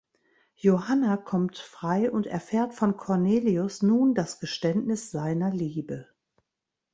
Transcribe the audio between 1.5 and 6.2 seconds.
frei und erfährt von Cornelius nun das Geständnis seiner Liebe.